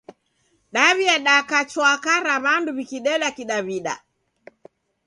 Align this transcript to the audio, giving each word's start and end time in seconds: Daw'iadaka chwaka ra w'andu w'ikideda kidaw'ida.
Daw'iadaka 0.73 1.57
chwaka 1.71 2.11
ra 2.27 2.35
w'andu 2.43 2.71
w'ikideda 2.77 3.27
kidaw'ida. 3.37 3.95